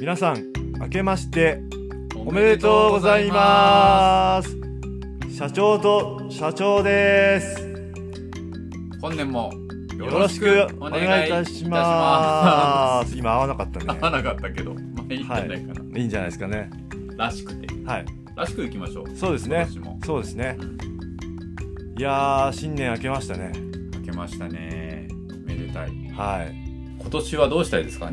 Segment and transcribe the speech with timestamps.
[0.00, 1.60] 皆さん明けまして
[2.16, 4.56] おめでとうございます。
[5.36, 7.56] 社長と社長です。
[9.00, 9.52] 本年も
[9.96, 13.16] よろしくお願いいたします。
[13.16, 15.98] 今合わなかった合わねなかったけど、まあいいんじゃないかな。
[15.98, 16.02] い。
[16.02, 16.70] いんじゃないですかね。
[17.16, 17.66] らしくて。
[17.84, 18.06] はい。
[18.36, 19.10] らしくいきましょう。
[19.16, 19.66] そうですね。
[20.04, 20.56] そうですね。
[20.60, 21.98] うん。
[21.98, 23.52] いやー新年明けましたね。
[24.00, 25.08] 明けましたね。
[25.44, 25.90] めでたい。
[26.16, 26.54] はい。
[27.00, 28.10] 今年はどうしたいですか？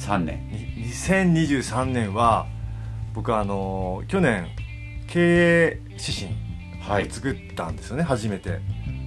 [0.00, 0.48] ?2023 年。
[0.48, 2.46] に2023年は
[3.14, 4.48] 僕あのー去年
[5.06, 6.30] 経営指針
[6.80, 7.10] はい。
[7.10, 8.60] 作ったんですよね初めて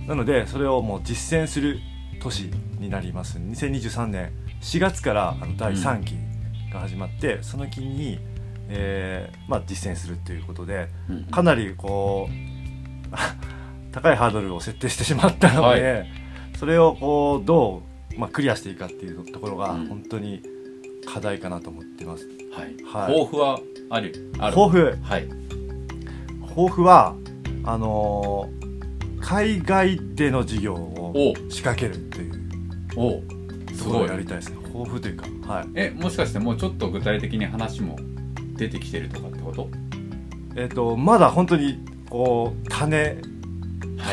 [0.08, 1.80] なのでそれをもう実践する
[2.22, 6.16] 年になります2023年4月からあの第3期
[6.72, 8.20] が始まって、その期に、
[8.70, 12.34] えーまあ、実践するということでうんかなりこう
[13.92, 16.06] 高いハードルを設定してしまったので、
[16.58, 17.84] それをこうど
[18.16, 20.42] う、まあ、クリアしていくかっていうところがうん本当に
[21.06, 22.76] 課題かなと思ってます、はい。
[22.84, 23.14] はい。
[23.14, 23.60] 抱負は
[23.90, 24.32] ある？
[24.40, 24.56] ある。
[24.56, 24.98] 抱負。
[25.02, 25.28] はい。
[26.50, 27.16] 抱負は
[27.64, 28.64] あのー
[29.26, 31.34] 海外での事業をお。
[31.50, 32.34] 仕掛けるっていう。
[32.98, 33.24] お。
[33.74, 34.10] すごい。
[34.10, 34.18] や。
[34.18, 34.58] りたいですね。
[34.64, 35.68] 抱負というかはい。
[35.76, 37.96] え、もしかしてもうちょっと具体的に話も
[38.58, 39.70] 出てきてるとかってこと？
[40.58, 41.80] えっ、とまだ本当に
[42.10, 43.18] こう種はい。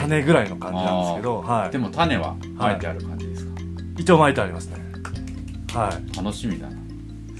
[0.03, 1.71] 種ぐらいの感じなんですけど、はい。
[1.73, 2.79] でも種はまい。
[2.79, 3.53] てある感じですか、
[3.99, 4.77] 一応巻いてありますね。
[5.73, 6.80] は楽しみだな。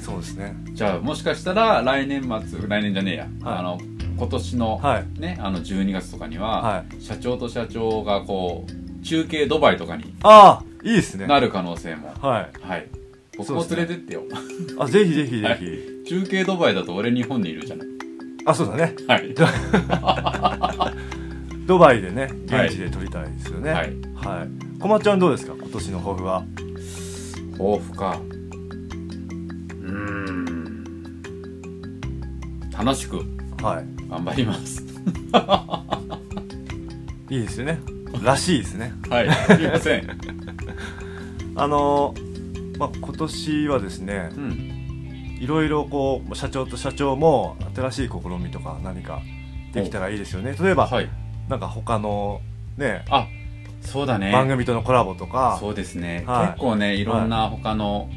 [0.01, 0.55] いそうですね。
[0.73, 3.59] じゃあもしかしたら来年末来年じゃねえや、はい。
[3.59, 3.79] あの
[4.17, 5.21] 今年の、はい。
[5.21, 7.03] ねあの12月とかには、はい。
[7.03, 11.27] 社長と社長がこう中継ドバイとかにああいいですね。
[11.27, 12.15] なる可能性も。
[12.21, 12.51] はい。
[12.67, 12.87] はい。
[13.39, 14.23] 僕も連れてってよ、
[14.79, 15.61] あぜひぜひぜひ、はい。
[16.07, 17.89] 中継ドバイだと俺日本にいるじゃない。
[18.45, 18.95] あそうだね。
[19.09, 19.33] はい。
[21.67, 23.71] ド バイでね現地で撮りたいですよね。
[23.71, 23.91] ははい。
[23.93, 25.55] い、こまちゃんどうですか？
[25.59, 26.45] 今年の抱負は。
[27.57, 28.19] 抱負か
[29.91, 30.61] うーん。
[32.73, 33.17] 楽しく
[33.63, 33.87] はい。
[34.09, 34.83] 頑張ります。
[37.31, 37.79] いいですよね。
[38.23, 38.93] らしいですね。
[39.09, 39.33] はい。
[39.33, 40.09] すいません。
[41.57, 42.15] あの
[42.79, 45.39] まあ、今年はですねうん。
[45.41, 49.21] いろいろこう社長と社長も新しい試みとか何か
[49.73, 50.55] できたらいいですよね。
[50.61, 51.09] 例えば、はい。
[51.49, 52.41] なんか他の
[52.77, 53.27] ねあ
[53.81, 54.33] そうだね。
[54.33, 55.57] 番組とのコラボとか。
[55.61, 56.47] そうですね、はい。
[56.49, 58.11] 結構ねいろんな他の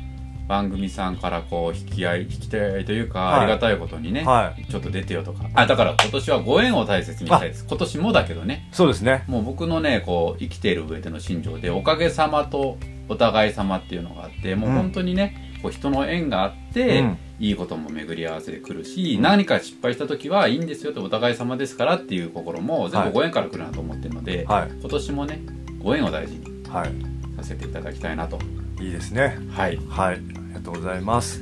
[0.48, 3.40] 番組さんからこう引き合い引き合いというか、はい。
[3.42, 4.66] ありがたいことにね、はい。
[4.66, 5.46] ちょっと出てよとか。
[5.54, 7.66] あだから今年はご縁を大切にしたいです。
[7.68, 8.70] 今年もだけどね。
[8.72, 9.24] そうですね。
[9.28, 12.78] もう僕のねこう生きている上での心情でおかげさまと
[13.10, 17.18] お互い様っていうのがあってもう本当にね、こう人の縁があって、うん。
[17.40, 24.70] いいことも巡り合わせで来るし、何か失敗した時はいいんですよってお互い様ですからっていう心も全部ご縁から来るなと思ってるので、はい。
[24.80, 25.42] 今年もね
[25.80, 26.92] ご縁を大事にはい。
[27.36, 28.40] させていただきたいなと
[28.84, 31.42] いいですねはいはいありがとうございます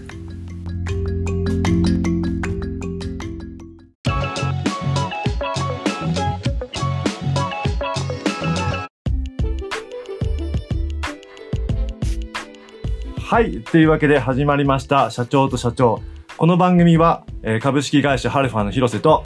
[13.31, 13.62] はい。
[13.63, 15.09] というわけで始まりました。
[15.09, 16.02] 社長と社長。
[16.35, 19.23] この番組は、えー株式会社ハルファの広瀬と、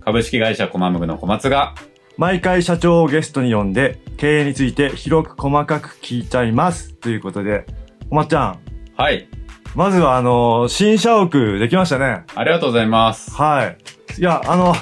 [0.00, 1.74] 株式会社コマムグの小松が
[2.16, 6.94] 毎回社長をゲストに呼んで、経営について広く細かく聞いちゃいます。
[6.94, 7.66] ということで、
[8.10, 8.58] おまっちゃん、
[8.96, 9.28] はい。
[9.74, 12.24] まずはあのー新社屋できましたね。
[12.34, 13.30] ありがとうございます。
[13.32, 13.76] はい。
[14.18, 14.74] いや、あの、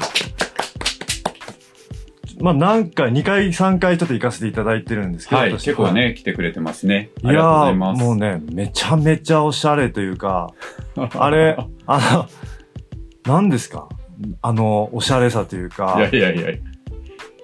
[2.40, 5.50] まあ、何回、2回、3回ちょっと行かせていただいてるんですけど、はい。
[5.52, 5.64] 私。
[5.66, 7.10] 結構ね、来てくれてますね。
[7.22, 8.02] あいやりがとうございーます。
[8.02, 10.50] もうね、めちゃめちゃおしゃれというか、
[10.96, 12.26] あれ、あの、
[13.26, 13.88] 何ですか？
[14.42, 16.50] あの、おしゃれさというか、いやいやいや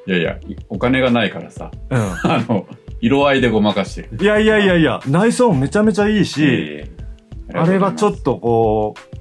[0.06, 1.98] いやいやお金がないからさうん。
[2.24, 2.66] あの
[3.00, 7.06] 色合いでごまかしてるいやいやいやいや、内装もめちゃめちゃいいし、ええ
[7.54, 9.16] あれはちょとっとこう、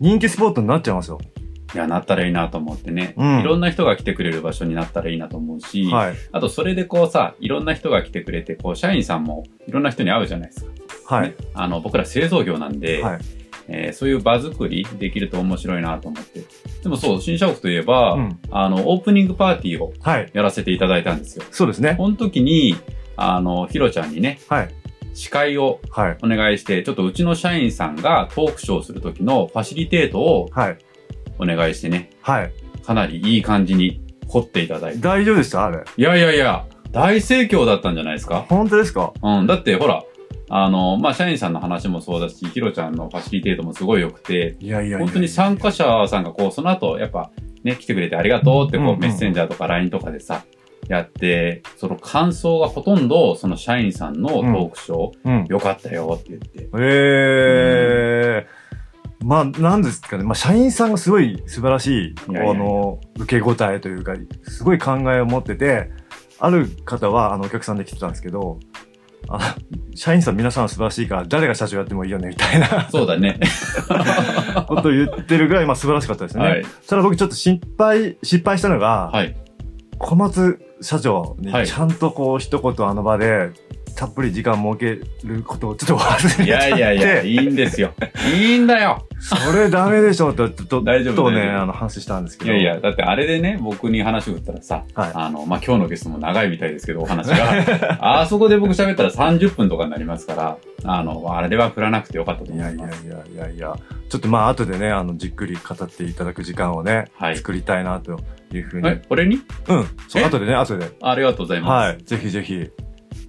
[0.00, 1.18] 人気スポットになっちゃいますよ。
[1.74, 6.14] いやなったらいいなと思ってね、うんいろんな人が来てくれる場所になったらいいなと思うし、はい。
[6.32, 10.64] あとそれでこうさいろんな人が来てくれてこう社員さんもいろんな人に会うじゃないです
[11.06, 11.34] か、はいね。
[11.54, 13.18] あの僕ら製造業なんで、はい。
[13.68, 16.40] えーそういう場作りできると面白いなと思って。
[16.86, 20.30] でもそう、新社屋といえば、うんあの、オープニングパーティーをはい。
[20.32, 21.44] やらせていただいたんですよ。
[21.50, 21.96] そうですね。
[21.98, 22.76] この時に、
[23.16, 24.70] あの、ひろちゃんにね、はい。
[25.14, 26.18] 司会をはい。
[26.22, 30.78] お願いして、ちょっとうちの社員さんがトークショーをする時のファシリテートをはい。
[31.38, 32.52] お願いしてね、はい。
[32.84, 34.98] かなりいい感じに凝っていただいて。
[35.00, 35.66] 大丈夫でした？
[35.66, 35.84] あれ。
[35.96, 38.46] いやいやいや、大盛況だったんじゃないですか？
[38.48, 39.12] 本当ですか？
[39.22, 40.04] うん、だってほら、
[40.48, 47.30] あの、まあ、社員さんの話もそうだし、ひろちゃんのファシリテートもすごい良くて、いやいや本当に参加者さんがこう、その後、やっぱ、
[47.64, 50.44] ね、来てくれてありがとうってこう、うんうんメッセンジャーとか LINE とかでさ、
[50.88, 55.44] やって、その感想がほとんど、その社員さんのトークショー、うん。
[55.46, 56.68] よかったよって言って。
[56.78, 58.66] ええ
[59.24, 60.22] まあ、なんですかね。
[60.22, 64.14] まあ、社員さんがすごい素晴らしい、いやいやいやあの、受け答えというか、
[64.44, 65.90] すごい考えを持ってて、
[66.38, 68.60] ある方は、あの、お客さんで来てたんですけど、
[69.28, 69.56] あ
[69.94, 73.40] 社員さん皆さん素晴らしいから、誰が社長やってもいいよね、みたいなそうだね。
[74.68, 76.44] ことを言ってるぐらい、まあ、素晴らしかったですね。
[76.44, 76.64] はい。
[76.86, 79.34] ただ僕ちょっと心配、失敗したのが、はい。
[79.98, 83.50] 小松社長にはいちゃんとこう一言あの場で、
[83.96, 87.94] たっぷり時間設けることをちょっと忘れていやいやいや、いいんですよ。
[88.30, 89.06] いいんだよ。
[89.18, 92.52] それダメでしょって、ちょっと、大丈夫とね、あの、話したんですけど。
[92.52, 97.98] いやいや、だってあれでね、僕に話を振ったらさ、はいあの、まあ、今日のゲストも長いみたいですけど、お話が。
[98.20, 103.06] あそこで僕喋ったら30分とかになりますから、あの、あれは振らなくてよかったといやいや思います。
[103.06, 103.74] いやいやいや、
[104.10, 108.20] ちょっとまあ後でね、あの、じっくり語っていただく時間をね、はい作りたいなと
[108.52, 108.88] いうふうに。
[108.88, 109.36] え、俺に？
[109.68, 109.86] うん。
[110.08, 110.26] そう、え？
[110.26, 110.90] 後でね、後で。
[111.00, 111.98] ありがとうございまはい。
[112.04, 112.68] ぜひぜひ。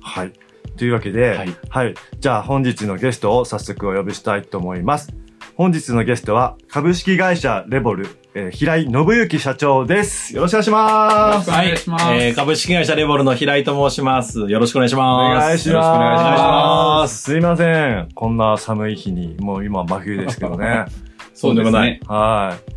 [0.02, 0.34] はい。
[0.78, 1.96] というわけで、はいはい。
[2.20, 5.14] じゃあ本日のゲストを早速お呼びしたいと思います。
[5.56, 10.36] 本日のゲストは株式会社レボル、えー平井信之社長です。
[10.36, 11.24] よろしくお願いします。
[11.24, 14.40] よろしくお願いしますえー株式会社レボルの平井と申します。
[14.42, 15.46] よろしくお願いしおます。
[15.48, 17.00] 願いしよろしくお願いしま。
[17.02, 18.10] ますすいません。
[18.14, 20.86] こんな寒い日に、もう今真冬ですけどね。
[20.90, 21.06] す。
[21.42, 22.02] そうでもないね。
[22.08, 22.72] はい。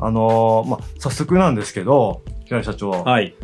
[0.00, 3.34] あのーまあ、早速なんですけど、平井社長、はい。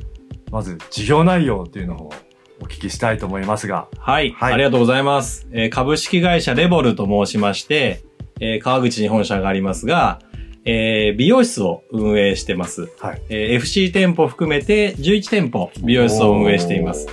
[0.51, 2.13] まず事業内容っていうのを
[2.61, 3.89] お聞きしたいと思いますが。
[3.99, 4.33] はい。
[4.33, 5.49] はいありがとうございます。
[5.53, 8.03] えー株式会社レボルと申しまして、
[8.41, 10.21] えー川口に本社がありますが、
[10.65, 12.91] えー美容室を運営してます。
[13.01, 13.23] はい。
[13.29, 17.09] えー FC 店舗含めて11店舗美容室を運営しています。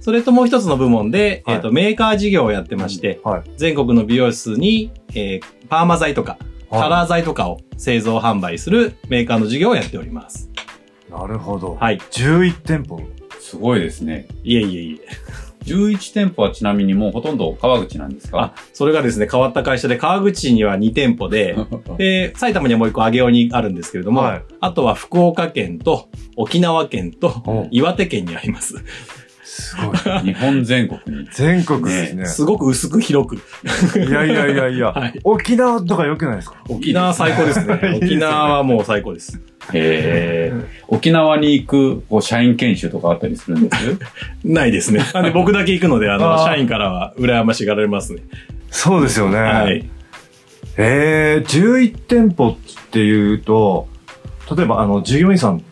[0.00, 3.42] それともう一つの部門で、はいえっ、と、メーカー事業をやってまして、はい。
[3.56, 10.50] 全国の美容室に、えーパーマ剤とか、はいカラー剤とかを製造販売するメーカーの事業をやっております。
[11.10, 11.76] なるほど。
[11.76, 11.98] はい。
[11.98, 13.00] 11店舗。
[13.48, 14.28] すごいですね。
[14.44, 15.08] いえいえいえ。
[15.64, 21.56] 11店舗はちなみにもうほとんど川口なんですあか、それがですね、変わった会社で、川口には2店舗で、
[21.96, 28.74] で、埼玉にはもう1個上尾にあるんですけれども、はいあとは福岡県と沖縄県とお岩手県にあります。
[29.68, 30.20] すごい。
[30.24, 31.28] 日本全国に。
[31.32, 32.26] 全国ですね。
[32.26, 33.36] すごく薄く広く。
[33.36, 33.38] い
[34.10, 36.56] やいやいやいや、 はい沖縄とか良くないですか？
[36.68, 37.80] 沖縄最高ですね。
[38.02, 39.40] 沖縄はもう最高です。
[39.72, 40.52] へえ。
[40.88, 43.98] 沖縄に行く、こう、社員研修とかあったりするんです？
[44.44, 45.00] ないですね。
[45.22, 48.22] で僕だけ行くので、あの、あー社員からは羨ましがられますね。
[48.70, 49.38] そうですよね。
[49.38, 49.84] はい。
[50.78, 52.56] えー、11店舗っ
[52.90, 53.88] ていうと、
[54.56, 55.62] 例えば、あの、従業員さん、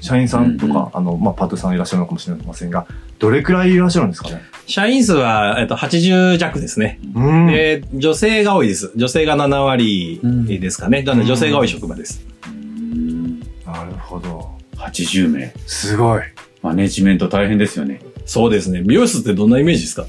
[0.00, 2.86] 社員さんとか、うんうんあの、まあ、パートさんいらっしゃるのかもしれませんが、
[3.18, 4.42] どれくらいいらっしゃるんですかね？
[4.66, 6.98] 社員数は、えっと、80弱ですね。
[7.14, 7.46] うん。
[7.46, 8.90] で、女性が多いです。
[8.96, 11.02] 女性が7割ですかね。
[11.02, 12.26] なので女性が多い職場です。
[12.46, 14.50] うんなるほど。
[14.76, 15.52] 80名。
[15.66, 16.22] すごい。
[16.62, 18.00] マネジメント大変ですよね。
[18.24, 18.82] そうですね。
[18.82, 20.06] 美容室ってどんなイメージですか？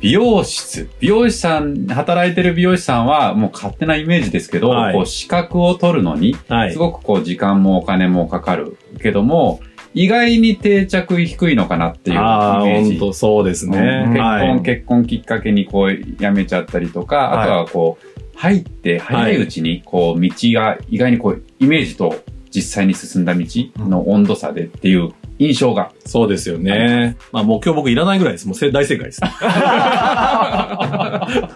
[0.00, 0.90] 美容室。
[0.98, 6.78] 美容師さん、働いてる美容師さんはもう勝手なイメージですけど、はいこう資格を取るのに、はいす。
[6.78, 9.60] ごくこう時間もお金もかかるけども、
[9.94, 12.98] 意外に定着低いのかなっていうイメああ、ージ。
[12.98, 14.04] 本当そうですね。
[14.06, 14.62] うん結婚、はい。
[14.62, 22.14] 結婚きっかけにこう辞めちゃったりとか、はいあとはこう、入って早いうちにこう道が意外にこうイメージと
[22.54, 23.44] 実際に進んだ道
[23.78, 25.10] の温度差でっていう
[25.42, 25.92] 印象が。
[26.06, 27.16] そうですよね。
[27.32, 28.46] まあ、もう今日僕いらないぐらいです。
[28.46, 29.20] もうせ大正解です。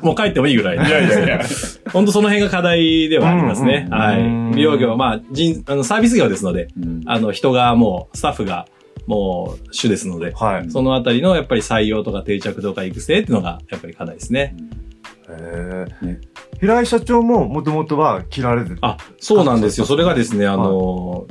[0.02, 0.76] もう帰ってもいいぐらい。
[0.76, 1.40] いやいやいや。
[1.93, 3.87] 本当その辺が課題ではありますね。
[3.87, 4.57] うんはうんい。
[4.57, 8.66] 美容業、まあ、人、あの、サービス業ですので、うんあの、人がもう、スタッフが
[9.07, 10.71] もう主ですので、はい。
[10.71, 14.57] そのあたりのやっぱり採用とか定着とか育成っていうのがやっぱり課題ですね。
[15.28, 16.21] えーね
[16.61, 18.78] 平井社長ももともとは切られてる。
[18.81, 19.87] あ、そうなんですよ。
[19.87, 21.26] それがですね、あの、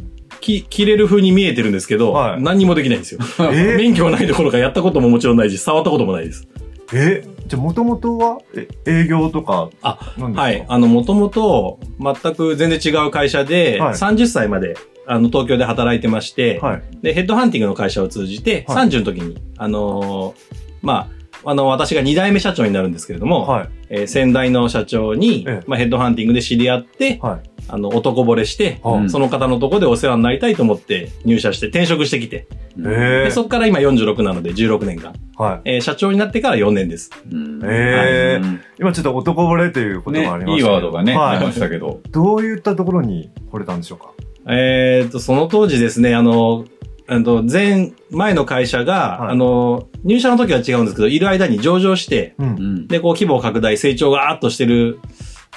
[0.46, 3.20] き、切れる風に見えてるんですけど、はい何にもできないんですよ。
[3.52, 3.76] え？
[3.78, 6.48] 免許がないところかやったことももちろんないし、触ったこともないです。
[6.94, 7.24] え？
[7.48, 10.42] じゃあもともとはえ営業とかあ、なんですか？
[10.44, 10.66] はい。
[10.68, 14.76] あの、もともと、全く全然違う会社で、はい30歳まで、
[15.08, 16.82] あの、東京で働いてまして、はい。
[17.02, 21.15] で、ヘッドハンティングの会社を通じて、はい30の時に、あのーまあ、
[21.46, 23.70] あの、私が2代目社長になるんですけれども、はい。
[23.90, 25.64] えー先代の社長に、ええ。
[25.68, 27.50] まあ、ヘッドハンティングで知り合って、はい。
[27.68, 29.10] あの、男惚れして、はうん。
[29.10, 32.48] その方のとこでお世話になりたいと思って入社して転職してきて、
[32.78, 33.24] うんえ。
[33.26, 35.76] でそこから今46なので16年間、はい。
[35.76, 37.10] えー社長になってから4年です。
[37.32, 37.60] うん。
[37.64, 38.40] え。
[38.42, 41.40] ーうん今ちょっと男惚れということねがありましたいいワードがね、はい。
[41.40, 42.02] 出ましたけど。
[42.12, 44.12] どういったところに惚れたんでしょうか？
[44.48, 46.66] えーっと、その当時ですね、あの、
[47.08, 52.44] あの、前、前の会社が、はいあの、入社の時は違うんですけど、いる間に上場して、う。
[52.44, 55.00] うんんで、こう規模を拡大、成長がーっとしてる、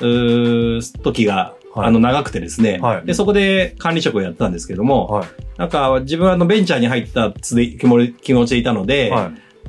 [0.01, 2.79] うー時があの、長くてですね。
[2.79, 5.27] はいで、そこで管理職をやってたんですけども、はい。
[5.57, 9.13] なんか、自分はあの、ベンチャーに入ったつで気持ち気持ちでいたので、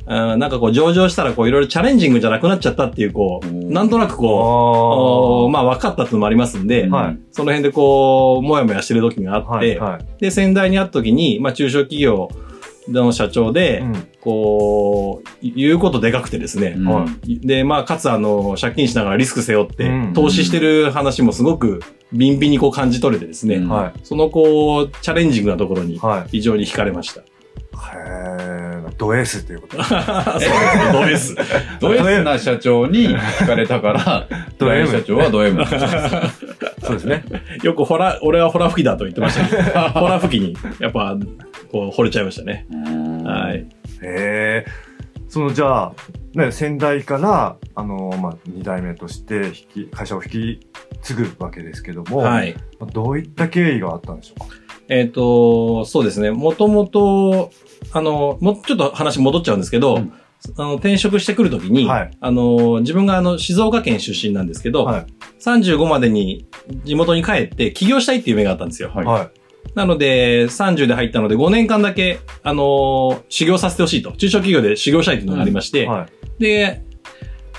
[0.09, 9.91] なんかこう、上場したらこう、いろいろチャレンジングじゃなくなっちゃったっていう、こう、うんなんとなくこう、まあ分かったっていうのもありますんで、はいその辺でこう、もやもやしてる時があって、はい。
[9.91, 10.05] はい。
[10.19, 12.29] で、先代に会った時に、まあ中小企業
[12.87, 23.61] の社長で、うんこう、言うことでかくてですね、うんはで、まあ、かつあの、借金しながらリスク背負ってうん、投資してる話もすごくビンビンにこう感じ取れてですね、
[24.03, 25.99] そのこう、チャレンジングなところにい。
[25.99, 26.29] はい。
[26.31, 27.21] 非常に惹かれました。
[27.93, 29.81] へード S っていうこと。
[29.83, 29.95] そ
[31.05, 31.35] うです。
[31.79, 35.63] ド S な社長に聞かれたから、ドド M 社長はド M。
[36.83, 37.23] そうですね。
[37.63, 41.15] よくホラ、俺はホラ吹きだと言ってましたけど、 ホラ吹きに、やっぱ、
[41.71, 42.65] こう、惚れちゃいましたね。
[43.23, 43.31] は。
[43.47, 43.65] はい
[44.01, 44.65] へえ。
[45.27, 45.93] そのじゃあ、
[46.33, 50.67] ね、先代から、あの、まあ、二代目として引き、会社を引き
[51.01, 52.55] 継ぐわけですけども、はい。
[52.93, 54.55] どういった経緯があったんでしょうか？
[54.87, 56.31] えっ、と、そうですね。
[56.31, 57.51] もともと、
[57.91, 60.13] あの、もうちょっと話戻っちゃうんですけど、うん
[60.57, 65.05] あの、転職してくるときに、はいあの、自分があの、静岡県出身なんですけど、はい。
[65.41, 66.47] 35までに
[66.85, 68.89] 地元に帰って起業したいっていう夢があったんですよ。
[68.93, 69.31] はいは
[69.75, 74.13] なので、30で入ったので5年間だけ、あの、修行させてほしいと。
[74.13, 75.85] 中小企業で修行したいっていうのがありまして、い。
[75.85, 76.07] は
[76.39, 76.41] い。
[76.41, 76.83] で、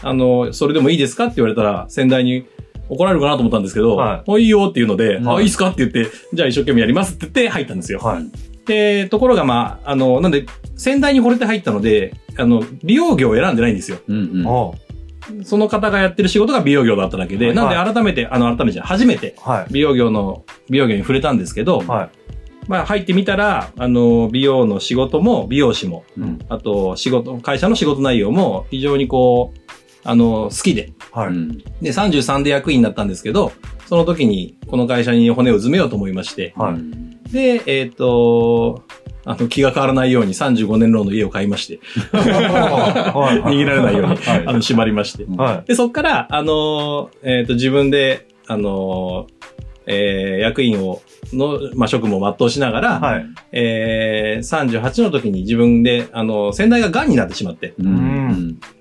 [0.03, 2.47] あの、それでもいいですかって言われたら、先代に
[2.89, 8.01] 怒られるかなと思ったんですけど、はいもういいよっていうので、はいあ、いいですかって言って、じゃあ一生懸命やりますって言って入ったんですよ。
[8.71, 9.05] はい。
[9.05, 10.47] で、ところがまあ、あの、なんで、
[10.77, 13.99] 先代に惚れて入ったので、あの、美容業を選んでないんですよ。
[14.09, 15.45] うんうん。
[15.45, 19.73] その方がやってる仕事が美容業だっただけで、はいなんで改めて、あの、改めて初めてはい。
[19.73, 22.11] 美容業の、美容業に触れたんですけど、はい。
[22.69, 29.61] まあ入ってみたら、あの、美容の仕事も、美容師も、うんあと仕事、会社の仕事内容も非常にこう、
[30.05, 30.93] あの、好きで。
[31.13, 31.29] はい。
[31.29, 33.53] うんで、33で役員になったんですけど、
[33.91, 38.85] その時にこの会社に骨を詰めようと思いまして、はいで、えっ、と、
[39.25, 41.79] あの、気が変わらないように35年ローンの家を買いまして、
[42.13, 43.55] はい。
[43.55, 45.27] 逃げられないように、はいあの、縛りまして。
[45.37, 49.33] はで、そっから、あのーえっ、と、自分で、あのー
[49.87, 53.01] えー役員を、の、まあ、職務を全うしながら、い。
[53.01, 53.27] はい。
[53.53, 58.20] えー、38の時に自分で、あの、先代が癌になってしまって、うんうん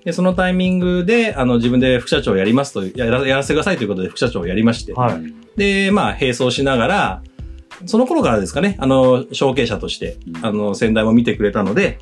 [0.04, 5.58] で、そのタイミングで、あの、自分で副社長をやりますと、やらやらせてくださいということで副社長をやりまして、はい。
[5.58, 7.22] で、まあ、並走しながら、
[7.86, 11.98] その頃からですかね、あの、承継者として、うんあの、先代も見てくれたので、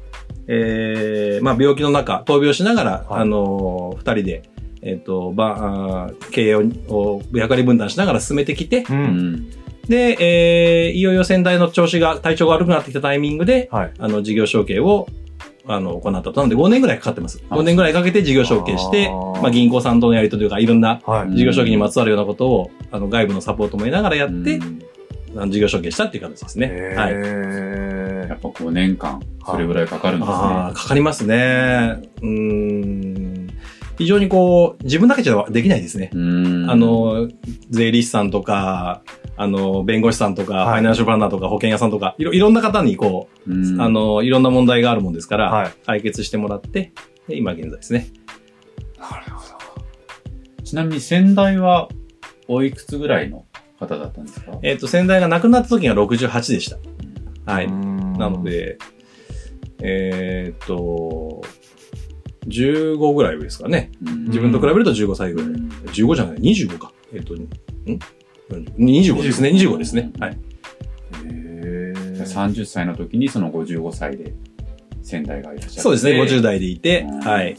[0.47, 4.43] えー、まあ、病気の中、闘病しながら、はいあの、二人で、
[4.83, 8.93] えっ、と、ば、経営をを役割分担しながら進めてきて、う。
[8.93, 8.99] うん
[9.35, 9.51] ん
[9.89, 13.93] で、えー、いよいよ先代の調子が、体調が悪くなってきたタイミングで、はい。
[13.99, 15.09] あの、事業承継を、
[15.69, 16.33] あの、行ったと。
[16.33, 17.43] なので5年ぐらいかかってます。
[17.51, 21.37] あ5年ぐらいかけて事業承継して、あーまあ、銀行さんとのやり取りとか、いろんなはい。
[21.37, 24.83] 事業承継にまつわるようなことを、あの、外部のサポートも得ながらやって、うん
[25.37, 26.95] あの事業承継したっていう形ですね。
[26.97, 27.13] はい。
[27.13, 30.37] へやっぱ5年間、それぐらいかかるんですね。
[30.39, 32.01] ああ、かかりますね。
[32.23, 33.49] うーん。
[33.99, 36.11] 非常にこう、自分だけじゃできないですね。
[36.15, 37.29] うんあ、の、
[37.69, 39.03] 税理士さんとか、
[39.41, 46.93] あの、弁護士さんとか、はいファイナンシャルプランナーとか、保険屋さんとか、いろ、いろんな方にこう、うんあ、の、いろんな問題があるもんですから、はい解決してもらって、
[47.29, 48.09] で今現在ですね。
[48.99, 49.59] なるほ
[50.65, 51.89] ちなみに先代は
[52.47, 53.47] おいくつぐらいの
[53.79, 54.59] 方だったんですか？
[54.63, 56.79] えっ、と、先代が亡くなった時が68でした。
[57.51, 57.69] はい。
[57.69, 57.73] ど。
[57.73, 58.77] なの、で、
[59.83, 61.43] えっ、と、
[62.49, 63.93] 15ぐらい上ですかね。
[64.27, 65.51] 自分と比べると15歳ぐらい。
[65.51, 66.93] 15じゃない、25か。
[67.13, 67.49] えっ、と、ん？
[68.51, 70.11] ?25 ですね、25ですね。
[70.19, 70.39] はい。
[71.27, 74.35] へー30歳の時にその55歳で
[75.03, 75.81] 先代がいらっしゃって。
[75.81, 77.57] そうですね、50代でいてうん、はい。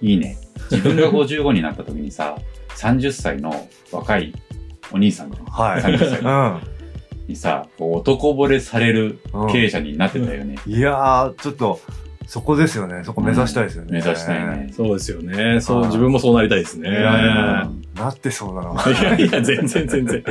[0.00, 0.36] いいね。
[0.70, 2.36] 自分が55になった時にさ、
[2.76, 4.32] 30歳の若い
[4.92, 5.82] お兄さんはい。
[5.82, 6.20] 30歳
[6.58, 6.60] う
[7.28, 9.46] にさ、男惚れされるん。
[9.52, 10.56] 経営者になってたよね。
[10.66, 11.80] いやー、ちょっと、
[12.32, 13.04] そこですよね。
[13.04, 13.92] そこ目指したいですよね。
[13.92, 14.72] 目指したいね。
[14.74, 15.60] そうですよね。
[15.60, 16.88] そう、はい自分もそうなりたいですね。
[16.88, 18.90] いやいやなってそうだな。
[18.90, 20.24] いやいや、全然全然。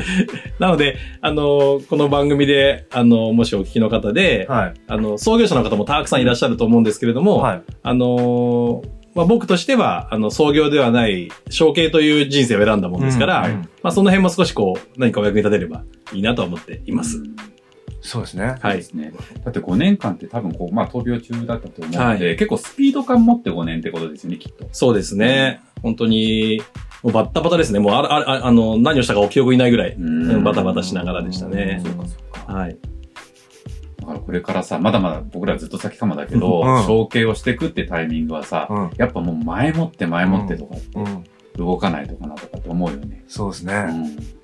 [0.57, 4.73] なので、あの、この番組で、あの、もしお聞きの方で、はい。
[4.87, 7.61] あの、創業者の方もたくさんいらっしゃると思うんですけれども、はい。
[7.83, 8.81] あの、
[9.13, 13.53] まあ、僕としては、あの、創業ではない、承継という人生を選んだもんですから、うん
[13.83, 17.21] まあ、その辺も少しこう、何かお役に立てればいいなと思っています。
[18.01, 18.55] うんそうですね。
[18.59, 18.83] はいで。
[18.83, 19.13] すね。
[19.43, 24.67] だって5年間って多分こう、まあ闘病中だったと思うので、はい結構スピード感持って5年ってことですよね、きっと。
[24.71, 25.61] そうですね。
[25.83, 26.61] 本当に、
[27.03, 27.79] もうバッタバタですね。
[27.79, 32.53] もうあ、あ、ああの、何をしたかお記憶にないぐらい、うんバタバタしながらでしたねそうかそうか。
[32.53, 32.77] はい。
[33.99, 38.89] だからこれからさ、まだまだ僕らずっと先かもだけど、うん承継をしていくってタイミングはさ、うん。
[38.97, 41.23] やっぱもう前もって前もってとかってうん。
[41.57, 43.23] 動かないとかなとかって思うよね。
[43.27, 43.73] そうですね。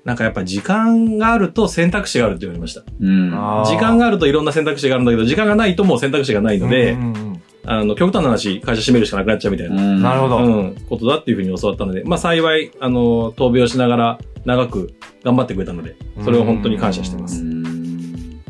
[0.04, 2.82] なんかやっぱ時間があると選択肢があるって言われました。
[3.00, 3.30] うん。
[3.66, 17.42] 時間があるといろんな選択肢があるんだけど、時間がないともう選択肢がないので、うんうんうんあの、極端な話、会社閉めるしかなくなっちゃうみたいな、うんなるほどうん、ことだっていうふうに教わったので、まあ幸い、あの、闘病しながら長く頑張ってくれたので、それを本当に感謝してまうす。
[17.42, 18.40] ん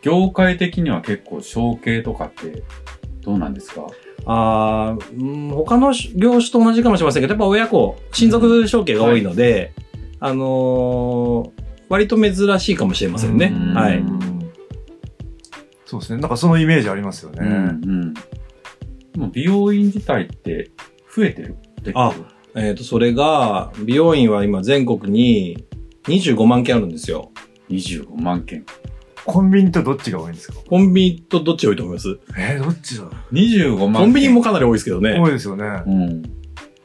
[0.00, 2.62] 業界的には結構承継とかって
[3.22, 3.84] どうなんですか？
[4.26, 9.72] あーうん他の業種と同じかもしれませんけど、やっぱ親子、親族承継が多いので、
[10.20, 13.52] あのー割と珍しいかもしれませんね。
[13.54, 14.02] うんはい。
[15.84, 16.20] そうですね。
[16.20, 17.38] なんかそのイメージありますよね。
[17.42, 17.58] うんう
[18.06, 18.14] ん。
[18.14, 18.20] で
[19.18, 20.72] も美容院自体って
[21.14, 21.56] 増えてる？
[21.94, 22.12] あ
[22.56, 25.64] えっ、と、それが、美容院は今全国に
[26.04, 27.30] 25万件あるんですよ。
[27.68, 28.64] 25万件。
[29.26, 30.58] コンビニとどっちが多いんですか？
[30.68, 32.18] コンビニとどっちが多いと思います？
[32.38, 33.02] えー、どっちだ？
[33.04, 33.94] ろ25万件。
[33.94, 35.18] コンビニもかなり多いですけどうね。
[35.18, 35.64] 多いですよね。
[35.86, 36.22] うん。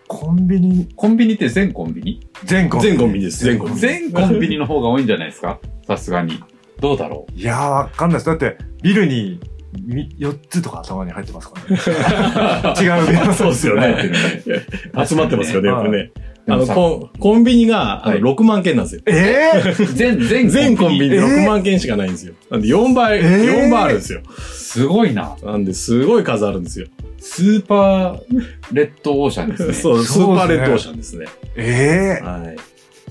[0.08, 2.28] コンビニ、コンビニって全コンビニ？
[2.44, 2.98] 全コンビニ。
[2.98, 5.60] 全コンビニです全コンビニ全コンビニの方が多いんじゃないですか？
[5.88, 6.44] さすがに。
[6.80, 8.26] どうだろいやー、わかんないです。
[8.26, 9.40] だって、ビルに
[9.86, 12.74] み4つとか頭に入ってますからね。
[12.82, 13.34] 違うビル。
[13.36, 14.12] そうですよ うね。
[15.08, 16.12] 集まってますよね、はいよくね。
[16.48, 19.02] あの、コンコンビニが、あの、はい6万件なんですよ。
[19.06, 22.34] えー、 全、全全コンビニでえー？6万件しかないんですよ。
[22.50, 24.22] なんで4倍、えー？4倍あるんですよ。
[24.40, 25.36] すごいな。
[25.44, 26.88] なんで、すごい数あるんですよ。
[27.20, 28.20] スーパー
[28.74, 29.74] レッドオーシャンですね。
[29.76, 31.28] そう、スーパーレッドオーシャンですね。
[31.56, 32.56] えー、はい。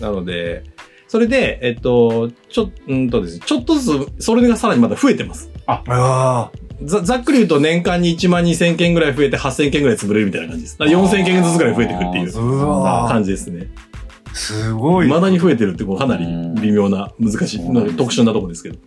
[0.01, 0.65] なので、
[1.07, 5.51] それで、えっと、ちょ、うんとですね、ちょっとずつ、それがさらにまた増えてます。
[5.67, 6.51] あ
[6.83, 10.79] ざざっくり言うと年間に1万2000件ぐらい増えて8000件ぐらい潰れるみたいな感じです。
[10.79, 13.67] だから4000件ずつぐらい増えていくっていあう感じですね。
[14.33, 15.07] すごい。
[15.07, 16.27] 未だに増えてるってこうかなり
[16.61, 18.79] 微妙な難しい、特殊なとこですけど。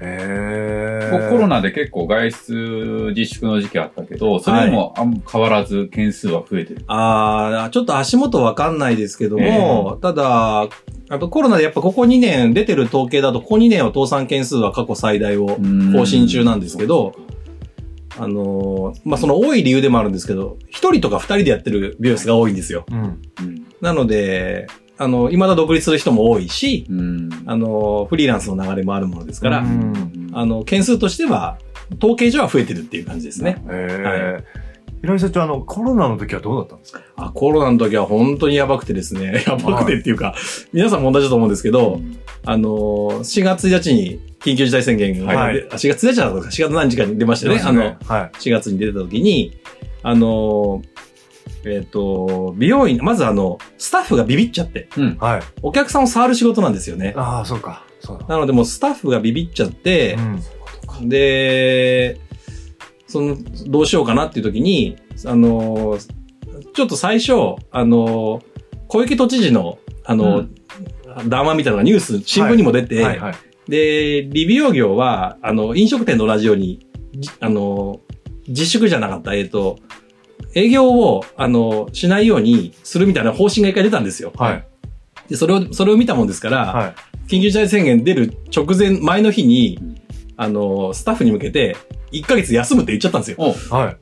[0.00, 1.10] えー。
[1.10, 6.84] こうコロナで結構外出自粛の時期あったけど、それでもあん変わらず件数は増えてる。
[6.86, 10.68] ああ、ちょっと足元わかんないですけども、ただ、
[11.08, 15.58] あとコロナでやっぱここ2年出てる統計だと、ここ2年は倒産件数は過去最大を
[15.92, 17.14] 更新中なんですけど、
[18.20, 22.84] あのーまあ、その多い理由でもあるんですけど、一人とか二人でやってる美容室が多いんですよ。
[22.90, 22.98] うん。
[22.98, 23.20] うん。
[23.80, 24.66] なので、
[24.98, 27.30] あの、未だ独立する人も多いし、うん。
[27.46, 31.58] あの、フリーランスの流れもあるものですから、うんあの、件数としては、
[31.98, 33.62] 統計上は増えてるっていう感じですね。
[33.68, 34.69] えー。
[35.02, 37.00] 平井社長、あの、コロナの時はどうだったんですか？
[37.16, 40.34] あ、コロナの時は本当にやばくてですね、 やばくてっていうか、
[40.72, 42.00] 皆さんも同じだと思うんですけど、
[42.44, 47.62] あの、4月1日に緊急事態宣言が、はいであ4月1日だったのか、4月何日かに出ましたよね。
[47.64, 47.96] あの、はい。
[48.38, 49.58] 4月に出てた時に、
[50.02, 50.82] あの、
[51.64, 55.40] えっ、と、美容院、まずあの、スタッフがビビっちゃって、はい。
[55.62, 57.12] お客さんを触る仕事なんですよね。
[57.16, 57.84] ああ、そうか。
[58.00, 58.26] そうだ。
[58.28, 60.16] なのでもうスタッフがビビっちゃって
[61.00, 61.08] う、ん。
[61.10, 62.18] で、
[63.10, 64.96] その、どうしようかなっていう時に、
[65.26, 65.98] あの、
[66.74, 68.40] ちょっと最初、あの、
[68.86, 70.46] 小池都知事の、あの、
[71.26, 73.34] 談話みたいなのがニュース、新聞にも出て、はいはい。
[73.68, 78.00] で、理美容業は、あの、飲食店と同じように、じあの、
[78.46, 79.80] 自粛じゃなかった、えっ、と、
[80.54, 84.32] 営業を、あの、しないようにするみたいな方針が一回出たんですよ。
[84.36, 84.64] はい。
[85.28, 86.94] で、それを、それを見たもんですから、はい。
[87.26, 89.94] 緊急事態宣言出る直前、前の日にうん、
[90.36, 91.76] あの、スタッフに向けて、
[92.12, 93.36] 1ヶ月休むって言っちゃったんですよ。
[93.38, 93.96] おは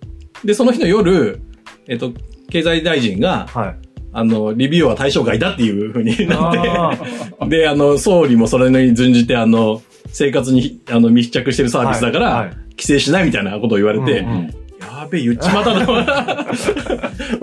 [0.44, 0.47] い。
[0.47, 1.40] で、その日の夜、
[1.87, 2.12] えっ、と、
[2.51, 3.77] 経済大臣が、はい。
[4.12, 6.99] あの、リビューは対象外だっていう風になあっ
[7.38, 16.47] て、 で、あの、総理もそれに準じて、あの、生活に、あの、密着してるサービスだから、はい規制しないみたいなことを言われて、うんうんやべえ、言っちまったな、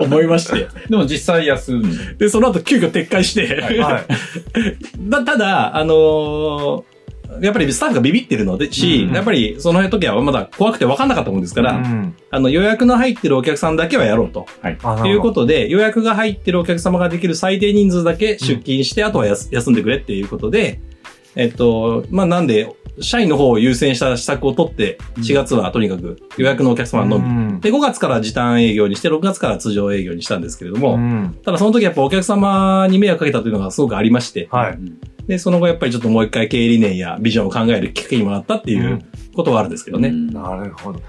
[0.00, 0.68] 思いまして。
[0.88, 3.78] でも実際休んで、その後急遽撤回して、はい。
[3.78, 4.04] はい。
[5.10, 6.95] だただ、あのー
[7.40, 9.14] やっぱりスタッフがビビってるので、し、うん。
[9.14, 12.14] やっぱりその時はまだ怖くて分かんなかったもんですから、うん。
[12.30, 14.46] あの予約の入ってるお客さんだけはやろうと。
[14.62, 20.80] あということで、予約が入ってるお客様ができる最低人数だけ出勤して、あとはやす休んでくれっていうことで、
[21.36, 27.52] えっと、まあ、なんで、社員の方を優先した施策を取って、4月はとにかく予約のお客様のみ。
[27.52, 31.38] みで、5月から時短営業にして、6月から通常営業にしたんですけれども、うん。
[31.44, 34.78] ただその時やっぱお客様に迷惑かけたというのがすごくありまして、はい。
[35.26, 39.00] で、その後やっぱりちょっともう一回経営理念やビジョンを考えるきっかけにもなったっていう
[39.34, 40.08] ことはあるんですけどね。
[40.08, 41.00] うんなるほど。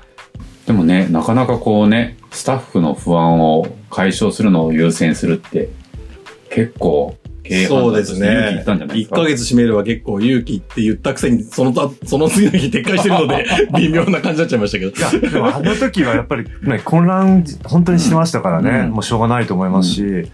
[0.65, 5.69] でもね、なかなかこうね、スタッフの不安を解消するのを優先するって、
[6.49, 9.15] 結構、経営判断として勇気いったんじゃないで1すか？
[9.15, 13.45] ヶ月閉めるは結構勇気って言ったくせに、そのた、その次の日撤回してるので、
[13.77, 14.91] 微妙な感じになっちゃいましたけど。
[14.91, 20.32] いや、でもあの時はやっぱり、ね、混乱、本当にしてましたからね、うんもうしょうがないと思いますし、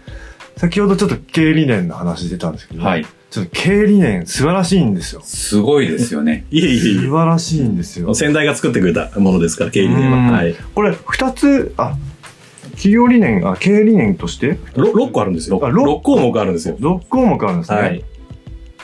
[0.56, 3.06] 先ほどちょっと経営理念の話出たんですけど、はい。
[3.34, 5.20] ちょっと経営理念素晴らしいんですよ。
[5.24, 6.46] すごいですよね。
[6.52, 8.14] いえいえい素晴らしいんですよえ。。
[8.14, 10.32] 先代が作ってくれたものですから、経営理念うんは。
[10.34, 10.54] はい。
[10.72, 11.96] これ、二つ、あ、
[12.76, 14.60] 企業理念、あ、経営理念として？
[14.76, 15.58] ろ6個あるんですよ。
[15.60, 16.76] あろ6項目あるんですよ。
[16.78, 17.76] 6項目あるんですね。
[17.76, 18.04] はい。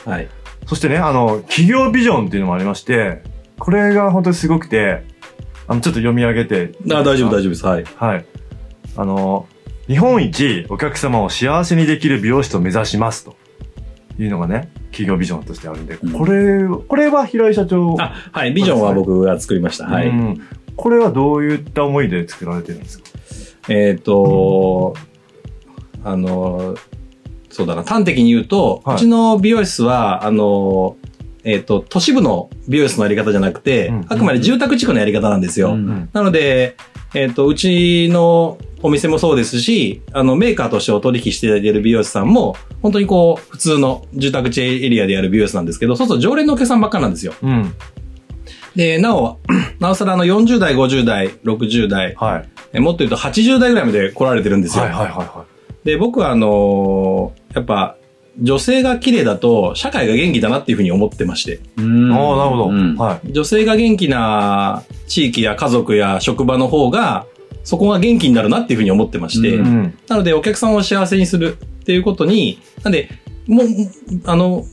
[0.03, 0.27] はい。
[0.67, 3.23] そしてね、あの、企業ビジョンっていうのもありまして、
[3.57, 5.05] これが本当にすごくて、
[5.69, 6.73] あの、ちょっと読み上げて。
[6.91, 7.65] あ大丈夫、大丈丈夫です。
[7.65, 7.83] はい。
[7.83, 8.05] 夫。
[8.05, 8.25] はい。
[8.97, 9.47] あの、
[9.87, 13.35] 日本一お客様を幸せにできる美容室を目指しますと
[14.23, 17.95] いうのがね、企業ビジョンとしてあるんで、うんこれ、これは平井社長。
[17.99, 18.53] あ、はい。
[18.53, 19.85] ビジョンは僕が作りました。
[19.85, 20.09] はい。
[20.09, 23.03] うんこれはどういった思いで作られてるんですか？
[23.67, 24.95] えっ、と、
[26.03, 26.75] あの、
[27.49, 30.95] そうだな、端的に言うと、はいうちの美容室は、あの、
[31.43, 35.71] えっ、と、都市部の美容室のやり方じゃなくて、うんあくまで住宅地区のやり方なんですよ。
[35.71, 36.77] うんうんなので、
[37.13, 47.33] えっ、と、うちのお店もそうですし、あの、メーカーとしてお取引していただいている美容師さんも、本当にこう、普通の住宅地エリアでやる美容室なんですけど、そうすると常連のお客さんばっかなんですよ。
[47.41, 47.73] うん。
[48.75, 49.39] で、なお、
[49.79, 52.49] なおさらあの40代、50代、60代、はい。
[52.73, 54.83] えもっと言うと80代ぐらいまで来られてるんですよ。
[54.83, 55.45] はいはいはいは
[55.83, 57.97] で、僕はあのーやっぱ、
[58.39, 61.59] 女性が綺麗だと、社会が元気だなっていうふうに思ってまして。
[61.77, 62.13] うんい。
[62.13, 62.69] ああ、なるほど。
[62.69, 63.31] うんはい。
[63.31, 67.25] 女性が元気な地域や家族や職場の方が、
[67.63, 69.97] そこが元気になるなっていうふうに思ってまして、ううん。
[70.07, 73.09] なのでお客さんを幸せにするっていうことに、なんで、
[73.47, 73.67] もう、
[74.25, 74.65] あの、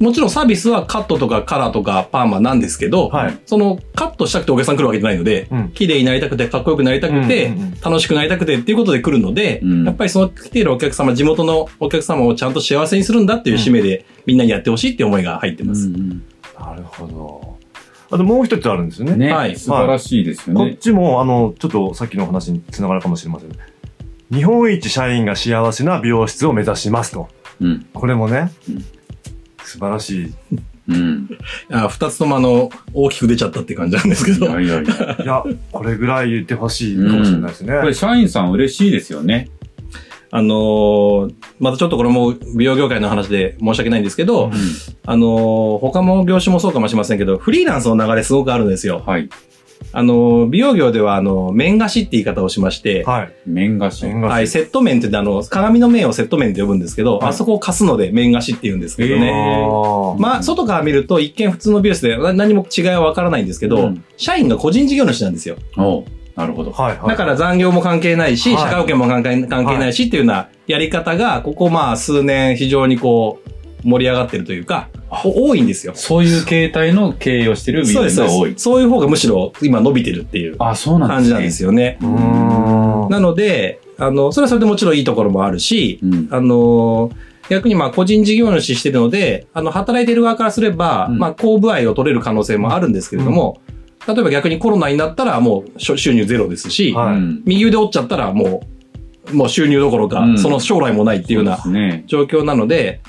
[0.00, 3.38] もちろんサービスはカットとかカラーとかパーマなんですけど、はい。
[3.46, 5.68] そのカットしたくてお客さん来るわけじゃないので、うん。
[5.70, 15.86] 綺麗になりたくて、かっこよくなりたくて、うんうんうん楽しくなりたくてっていうことで来るので、うんやっぱりその来ているお客様、地元のお客様をちゃんと幸せにするんだっていう使命で、みんなにやってほしいっていう思いが入ってます。
[15.86, 16.22] うん
[16.58, 17.53] なるほど。
[18.14, 19.16] あともう一つあるんですよね。
[19.16, 20.70] ね、はい素晴らしいですよね。
[20.70, 23.50] こっちも、あの、ちょっとさっきの話につながるかもしれません。
[24.32, 27.28] 日本一社員が幸せな美容室を目指しますと。
[27.60, 27.86] うん。
[27.92, 28.84] これもね、うん
[29.64, 30.34] 素晴らしい。
[30.88, 31.28] うん。
[31.72, 34.46] あ二つともあの、大きく出ちゃったって感じなんですけど。
[34.46, 35.16] いやいやいや。
[35.20, 37.80] いや、これぐらい言ってほしいかもしれないですね。
[37.80, 39.48] これ、社員さん嬉しいですよね。
[40.36, 44.52] あのーまたちょっとこれも美容業界の話で申し訳ないんですけど、うん
[45.06, 49.04] あのー他の業種もそうかもしれませんけど、フリーランスの流れすごくあるんですよ。
[49.06, 49.28] はい。
[49.92, 53.32] あのー美容業ではあの、面貸しって言い方をしまして、はい。
[53.46, 54.04] 面貸し。
[54.04, 59.30] 面貸しはい、セット面って言ってあの、鏡の面をセット面って呼ぶんですけど、はいあそこを貸すので面貸しって言うんですけどへね。
[60.18, 65.56] まあ、外から見ると一見普通の美容室でな何も違いはわからないんですけど、うん社員が個人事業主なんですよ。
[66.36, 66.72] なるほど。
[66.72, 67.08] はいはい。
[67.08, 73.50] だから残業も関係ないし、はい社会保険も関係関係ないしっていうようなやり方が、ここまあ数年非常にこう、
[73.84, 74.88] 盛り上がってるというか、
[75.24, 75.92] お多いんですよ。
[75.94, 81.16] そういう形態の経営をしてるビジそうです、ネスが多いそういう方がむしろ今伸びてるっていうあ、そうなんですね。
[81.16, 81.98] 感じなんですよね。
[82.00, 83.08] うーん。
[83.10, 86.28] なので、あの、それはそれでもちろんいいところもあるし、うん。
[86.30, 87.10] あの
[87.50, 93.60] 逆にまあ個人事業主してるので、あの、働いてる側からすれば、うんまあ、高部合を取れる可能性もあるんですけれども、
[94.06, 97.16] 例えば逆にコロナになったらもう収入ゼロですし、はい。
[97.16, 98.62] うん右腕折っちゃったらも
[99.30, 100.38] う、もう収入どころか、うん。
[100.38, 101.58] その将来もないっていうような。
[102.06, 103.00] 状況なので、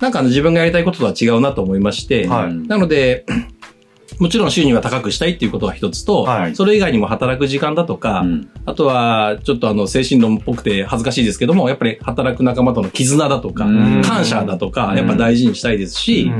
[0.00, 2.50] なんか自分がやりたいこととは違うなと思いまして、はい。
[2.50, 3.24] うんなので、
[4.18, 6.56] もちろん収入は高くしたいっていうことが一つと、はい。
[6.56, 8.50] それ以外にも働く時間だとか、うん。
[8.66, 14.02] あとは、ちょっとあの、精神論っぽくて恥ずかしいですけども、やっぱり働く仲間との絆だとか、うん。
[14.02, 16.30] 感謝だとかう、んやっぱ大事にしたいですし、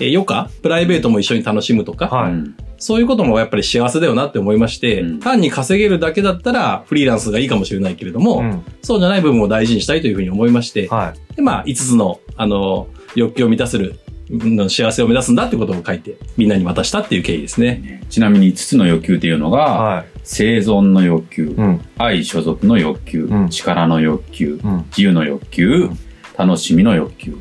[0.00, 2.32] 余暇プライベートも一緒に楽しむとか、はい。
[2.32, 11.36] うんそういうこともやっぱり幸せだよなって思いまして、うん単に稼げるだけだったらフリーランスがいいかもしれないけれども、うんそうじゃない部分を大事にしたいというふうに思いまして、はい。
[11.36, 13.98] で、まあ、5つの、あの、欲求を満たせる、
[14.30, 18.02] うん幸せを目指すんだってことを書いて、みんなに渡したっていう経緯ですね。
[18.10, 20.04] ちなみに5つの欲求っていうのが、はい。
[20.22, 21.80] 生存の欲求、うん。
[21.96, 24.76] 愛所属の欲求、うん力の欲求、うん。
[24.90, 25.98] 自由の欲求、ん
[26.38, 27.36] 楽しみの欲求。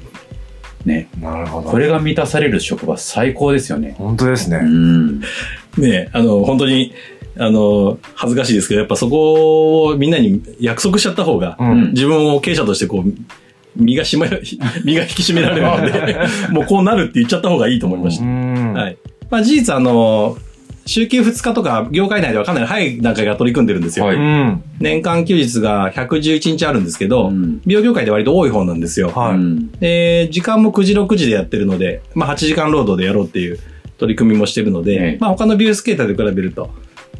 [0.85, 1.09] ね。
[1.21, 1.69] なるほど。
[1.69, 3.95] これが満たされる職場最高ですよね。
[3.97, 4.57] 本当ですね。
[4.57, 5.21] うん。
[5.77, 6.93] ねあの、本当に、
[7.39, 11.91] あの、恥ずかしいですけど、やっぱそこをみんなに約束しちゃった方が、うん。
[11.91, 13.13] 自分を経営者としてこう、
[13.75, 14.29] 身が締め、
[14.83, 16.17] 身が引き締められるので、
[16.51, 18.25] もうこうなるって言っちゃった方がいいと思いましうた。
[18.25, 18.73] ん。
[18.73, 18.97] はい。
[19.29, 20.37] まあ事実あの、
[20.87, 24.05] 週休2日とか業界内ではかなり早い段階が取り組んでるんですよ。
[24.05, 24.63] はいうん。
[24.79, 29.09] 年間休日が111日あるんですけど、うん美容業界で割と多い方なんですよ。
[29.09, 30.29] はい。
[30.31, 33.59] 時間も9時6時でやってるので、まあ8時間労働でやろうっていう
[33.97, 36.69] 取り組みもしてるので、ええまあ他の美容スケーターで比べると、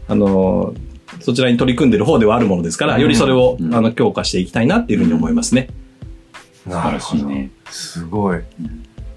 [0.07, 0.87] あのー
[1.19, 5.69] そちらに取り組んでる方ではあるものですから、うんよりそれを、うんあの強化していきたいなっていうふうに思いますね。
[6.63, 7.51] 素晴らしいね。
[7.69, 8.39] すごい。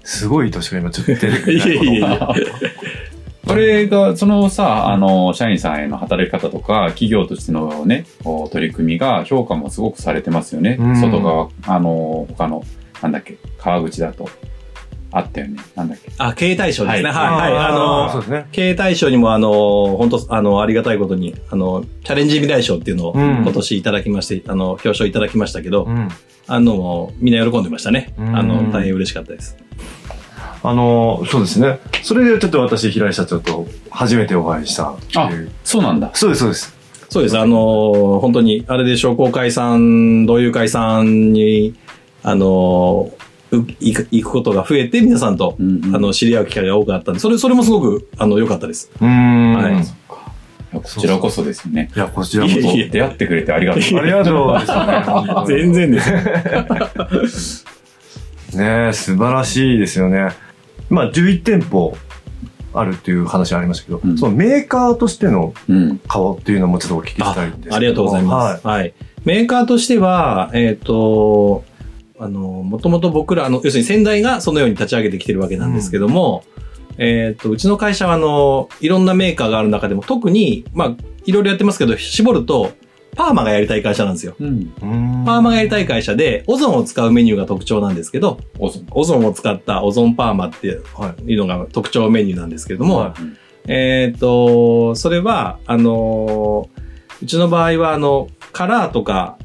[0.03, 1.53] すごい年が今ちょっと出てくる。
[1.59, 2.19] いえいえいえ
[3.47, 8.05] これが、そのさ、あの、社員さんへの働き方とか、企業としてのね、
[8.51, 10.77] 取り組みが評価もすごくされてますよね。
[10.79, 12.63] うん外側、あの、他の、
[13.01, 14.29] なんだっけ、川口だと。
[15.13, 15.57] あったよね。
[15.75, 16.09] なんだっけ。
[16.17, 17.09] あ、経営対象ですね。
[17.09, 17.65] はい、はいはい。
[17.65, 18.45] あの、そうですね。
[18.53, 26.07] 経営対象にも、あの、本当あの、ありがたいことに、あの、チャレンジ未来賞っていうのをうん今年いただきまして、あの、表彰いただきましたけど、うん。
[26.47, 28.13] あの、みんな喜んでましたね。
[28.17, 29.57] うんあの、大変嬉しかったです。
[30.63, 31.79] あの、そうですね。
[32.03, 35.51] それでちょっと私、平井社長と初めてお会いしたっていう。
[35.63, 36.11] そうなんだ。
[36.13, 36.75] そうです、そうです。
[37.09, 37.37] そうです。
[37.37, 41.75] あの、本当に、あれで商工会さん、同友会さんに、
[42.23, 43.11] あの、
[43.51, 48.91] う行く行くことが増えて、皆さんと、うんうんあの、知り合う機会が多かったんで、それ、それもすごく、あの、良かったです。
[49.01, 49.53] うーん。
[49.53, 49.85] はいい
[50.73, 51.91] こちらこそですね。
[51.95, 52.61] や、こちらこそ。
[52.61, 53.83] 出会ってくれてありがとう。
[53.99, 55.99] ありがとう 全然で
[57.27, 57.65] す。
[58.55, 60.29] ねえ素晴らしいですよね。
[60.91, 61.97] まあ、11店舗
[62.73, 65.97] あるっていう話ありましたけど、うんそのメーカーとしてのうん。
[66.07, 68.67] 顔っていうのもちょっとお聞きしたいんですけどありがとうございます。
[68.67, 68.93] はい。
[69.25, 71.63] メーカーとしては、えっ、と、
[72.19, 76.43] あの、もともと僕ら、あの、要するに先代がそのように立ち上げてきてるわけなんですけども、
[76.97, 82.71] えっ、と、うちの会社は、あの、いろんなメーカーがある中でも、特に、まあ、いろいろやってますけど、絞ると、
[83.15, 84.35] パーマがやりたい会社なんですよ。
[84.39, 84.73] うん。
[85.25, 91.35] パーマがやりたい会社で、オゾンを使うメニューが特徴なんですけど、おそオゾンを使ったオゾンパーマっていうはい。
[91.35, 93.15] のが特徴メニューなんですけれども、は
[93.67, 96.81] えっ、と、それは、あのー
[97.21, 99.37] うちの場合は、あの、カラーとか、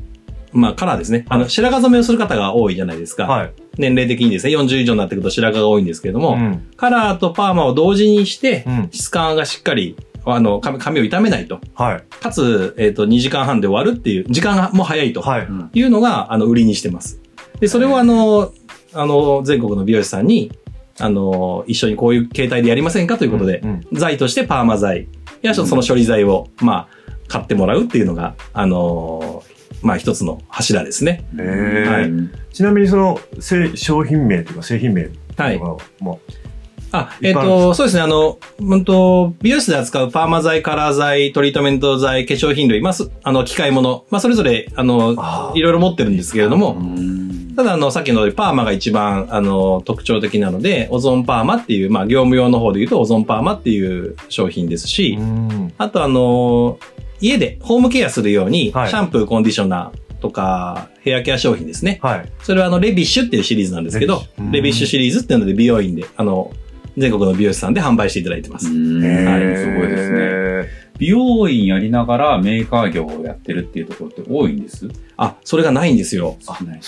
[0.53, 1.27] まあ、カラーですね。
[1.29, 3.25] あの、白髪染めをする方が多いじゃないですか。
[3.25, 3.53] はい。
[3.77, 8.89] 年齢的にですね、40以上になってくると白髪が多いんですけれども、うんカラーとパーマを同時にして、うん。
[8.91, 11.61] 質感がしっかり、あの、髪髪を傷めないと。
[11.75, 12.03] はい。
[12.23, 15.23] かつ、えっ、と、2時間半で終わるっていう、時間も早いと。
[15.23, 15.47] はい。
[15.47, 17.21] うんいうのが、あの、売りにしてます。
[17.61, 18.53] で、それをあの、
[18.93, 20.53] あの、全国の美容師さんに、
[20.99, 25.09] あの、一緒にこういう形態でやりませんかということで、うん剤としてパーマ剤
[25.43, 31.25] やその処理剤を、まあ、買ってもらうっていうのが、あのーまあ一つの柱ですね。
[31.37, 35.59] はいちなみにその製商品名というか製品名とはい。
[35.59, 36.46] かも、あ、えっ、いっぱい
[36.93, 45.59] あるんですと、そうですね、あの、うんと、美容室で扱うパーマ剤、カラー剤、トリートメント剤、化粧品類、まあ、すあの、機械物、まあ、それぞれ、あの、あー。
[45.59, 55.73] いろいろ持ってるんですけれども、うんただ、あの、さっきのパーマが一番、あの、特徴的なので、オゾンパーマっていう、まあ、業務用の方で言うと、オゾンパーマっていう商品ですし、うん。
[55.79, 56.79] あとあの
[57.21, 58.91] 家でホームケアするように、はい。
[58.91, 61.99] シャンプー、コンディショナーとか、ヘアケア商品ですね。
[62.03, 62.29] はい。
[62.43, 66.53] それはあの、レビッシュっていうシリーズなんですけどレビッシュシリーズっていうので美容院で、あの、
[66.97, 68.67] 全国の美容師さんで販売していただいてます。
[68.67, 70.87] はいすごいですね。
[70.99, 74.89] 美容院やりながらメーカー業をやってるっていうところって多いんです？
[75.19, 76.39] あ、それがないんですよ。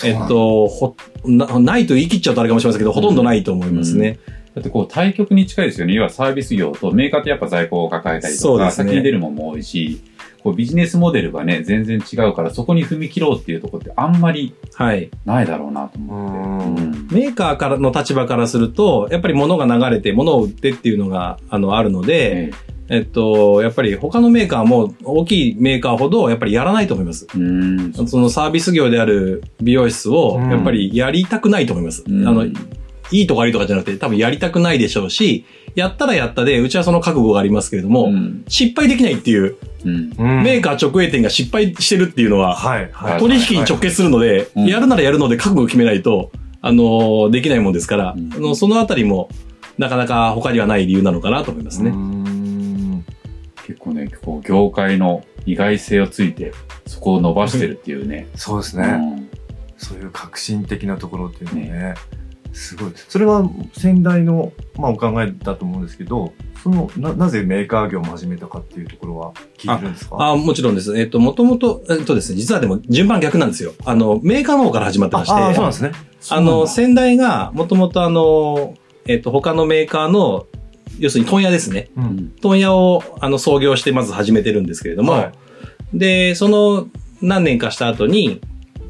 [0.03, 0.95] えっと、ほ、
[1.25, 4.17] な、ないと言い切っちゃうとあれかもしれませんけど、ほとんどないと思いますね。
[4.55, 5.93] だってこう対極に近いですよね。
[5.93, 10.01] 要はサービス業とメーカーってやっぱ在庫を抱えたりとか、ね先に出るものも多いし、
[10.43, 15.09] こうビジネスモデルがね、全然違うからそこに踏み切ろうっていうところってあんまりはい。
[15.25, 16.81] ないだろうなとう思って。
[16.81, 22.51] んうんメーカーからの立場からすると、やっぱり物が流れて、物を売ってっていうのが、あの、あるので、え
[22.89, 27.27] えっと、やっぱり他のメーカーも大きいメーカーほどやっぱりやらないと思います。
[28.07, 32.03] そのサービス業である美容室をうんやっぱりやりたくないと思います。
[32.07, 32.45] うんあの、
[33.11, 35.45] いいとか悪いとかじゃなくて多分やりたくないでしょうし、
[35.75, 40.13] やったらやったで、うちはその覚悟がありますけれども、うん失敗できないっていう、うん。
[40.17, 42.89] うんメーカー直営店が失敗してるっていうのは、はい。
[42.91, 43.19] はい。
[43.19, 49.29] 取引に直結するので、うんやるならやるので覚悟を決めないと、あの、できないもんですから、うんあのそのあたりも、
[49.77, 51.91] なかなか他にはない理由なのかなと思いますね。
[51.91, 53.03] ね。
[53.65, 56.53] 結構ね、こう業界の意外性をついて、
[56.85, 58.27] そこを伸ばしてるっていうね。
[58.35, 58.87] そうですね。
[58.87, 59.29] うん
[59.79, 61.95] そういう革新的なところっていうのね。
[62.53, 62.91] すごい。
[62.95, 66.33] それは先代の、まあ、お考えだと思うんですけど、
[66.63, 70.17] その、な、なぜメーカー業も始めたかっていうところは聞いてるんですか？
[70.19, 70.97] あもちろんです。
[70.99, 73.73] えっ、と、もともと、えっ、とですね、実はでも順番逆なんですよ。
[73.85, 75.91] あの、メーカーの方から始まってまして、ああ、そうなんですね。
[76.29, 78.75] あの、先代が、もともとあの、
[79.07, 80.47] えっ、と、他のメーカーの、
[80.97, 81.89] 要するに問屋ですね。
[81.95, 82.01] う。
[82.01, 85.31] うんん問屋を、あの、創業してまず始めてるんですけれども、はい
[85.93, 86.87] で、その
[87.21, 88.41] 何年かした後に、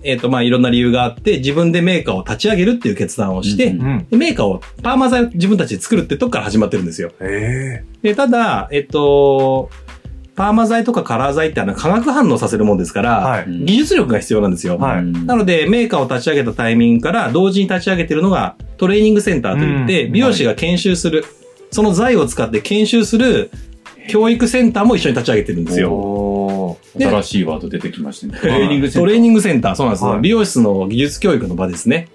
[0.04, 4.08] えっ、と、まあ、いろんな理由があって、自分でメーカーを立ち上げるっていう決断をして、うんうん。
[4.10, 7.12] でメーカーを、パーマ剤を自分たちで作るってとこから始まってるんですよ。
[7.20, 9.70] えで、ただ、えっと、
[10.40, 13.44] パーマ剤とかカラー剤ってあの化学反応させるもんですかえら、はい。
[13.44, 14.78] うん技術力が必要なんですよ。
[14.78, 21.26] はいうんなので、メーカーを立ち上げたタイミングから同時に立ち上げてるのがトレーニングセンターといって、うん美容師が研修する、
[21.72, 23.52] その剤を使って研修する
[24.08, 25.90] 教育センターも一緒に立ち上げてるんですよ。
[26.98, 28.40] 新しいワード出てきましたね。
[28.42, 29.02] トレーニングセンター。
[29.02, 32.10] トレーニングセンター、そうなんです、はい美容室の技術教育の場ですね。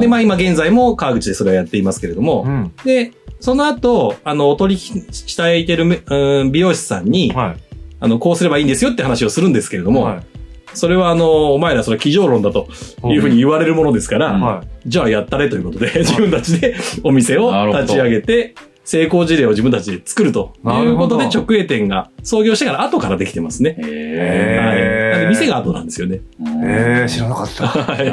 [0.00, 2.72] で、まあ今現在も川口でそれをやっていますけれども、うん。
[2.84, 7.60] で、その後、あの、お取引していてるめうん美容師さんに、はい。
[8.00, 10.40] あの、こうすればいいんですよって話をするんですけれども、はい
[10.74, 12.68] それはあの、お前らそれは机上論だと
[13.04, 23.76] いうふうに言われるものですから、はじゃあやったれということで、 自分たちでお店を立ち上げて、成功事例を自分たちで作るということで、直営店が創業してから後からできてますね。
[23.78, 25.28] へはい。
[25.28, 26.16] 店が後なんですよね。
[26.16, 26.20] い。
[26.64, 27.66] えー、知らなかった。
[27.68, 28.08] はい。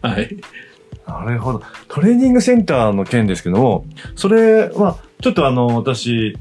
[0.00, 0.36] はい。
[1.06, 1.62] なるほど。
[1.88, 3.84] トレーニングセンターの件ですけども、
[4.16, 6.38] それは、ちょっとあの、私、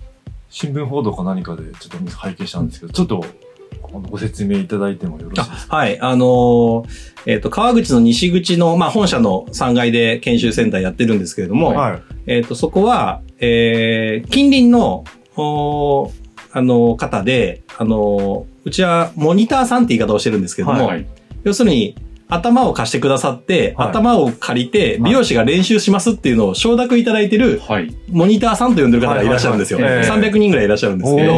[0.49, 3.25] 新聞報道か何かでちょっと拝見したんですけど、ちょっと、
[4.09, 5.75] ご説明いただいてもよろしいですか？
[5.75, 5.99] はい。
[5.99, 6.83] あのー
[7.25, 12.01] えっ、と、川口の西口の、まあ、本社の3階で研修センターやってるんですけれども、はい。
[12.27, 15.03] えっ、と、そこは、えー、近隣の、
[15.35, 16.11] おー
[16.51, 21.05] あの、方で、あの、うちはモニターさんって言い方をしてるんですけれども、はい。
[21.43, 21.95] 要するに、
[22.29, 27.93] 頭を貸してくださって、はい頭を借りて、美容師が練習しますっていうのを承諾いただいてる、はい。
[28.09, 29.79] モニターさんと呼んでる方がいらっしゃるんですよ。
[29.79, 31.33] はいはいはいええ300人ぐらいいらっしゃるんですけど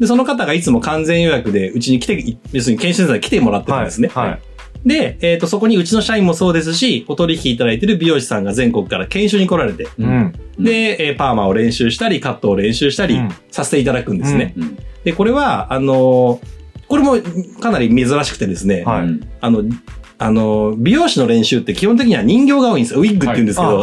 [0.00, 4.08] で、その方がいつも完全予約でうちに来て、い要するに研修センターに来てもらってるんですね。
[4.08, 4.30] はい。
[4.30, 4.40] はい
[4.84, 10.32] で、えっ、と、そこにうちの社員もそうですし、お取引いただいてる美容師さんが全国から研修に来られて、ううんん。
[10.58, 14.54] で、えーパーマを練習したり、カットを練習したりうんさせていただくんですね。
[14.56, 14.78] うん。
[15.04, 16.54] で、これは、あのー
[16.86, 17.16] これも
[17.60, 19.64] かなり珍しくてですね、はいうんあの、
[20.18, 23.00] あの、美容師の練習って基本的には人形が多いんですよ。
[23.00, 23.82] ウィッグって言うんですけど。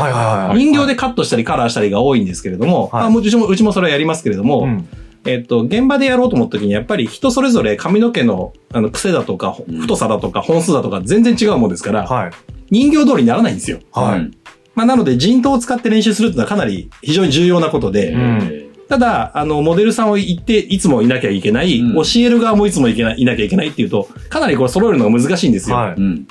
[0.54, 4.88] 人形でカットしたりカラーしたりが多いんですけれども、はいまあ、もうちも、うちもそれはやりますけれども、うん。
[5.26, 12.32] えっと、現場でやろうと思った時に、やっぱり人それぞれ髪の毛の、あの、癖だとか、うん太さだとか、本数だとか、全然違うもんですから、はい。
[12.70, 13.80] 人形通りにならないんですよ。
[13.92, 14.20] はい。
[14.20, 14.32] うん
[14.74, 25.76] まあ、なので、人頭を使って練習するっていうのはかなり非常に重要なことで、んただ、あの、モデルさんを行って、いつもいなきゃいけない、うん教える側もいつもいけない、いなきゃいけないっていうと、かなりこれ揃えるのが難しいんですよ。
[25.76, 25.94] はい。
[25.98, 26.28] うん。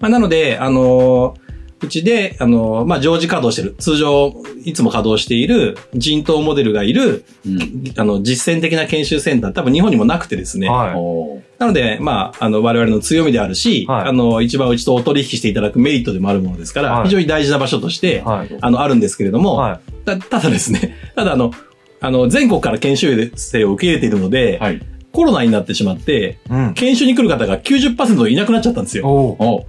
[0.00, 1.39] まあ、なので、あのー
[1.82, 7.94] うちで、あのーまあ、常時稼働してる、通常、いつも稼働している人頭モデルがいる、うん。
[7.96, 10.68] あの、実践的な研修センター、多分日本にもなくてですね。
[10.68, 11.58] はい。
[11.58, 18.58] なので、まあ、あの、我々の強みであるし、はいあの、一番うちとお取引していただくメリットでもあるものですから、はい非常に大事な場所として、はい。
[18.60, 20.04] あの、あるんですけれども、はい。
[20.04, 21.52] たただですね、ただあの、
[22.00, 24.80] あの、全国から研修生を受け入れているので、はい。
[25.12, 26.74] コロナになってしまって、うん。
[26.74, 29.08] 研修に来る方が90%いなくなっちゃったんですよ。
[29.08, 29.66] おーお